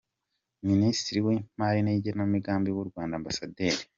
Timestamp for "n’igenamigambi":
1.83-2.69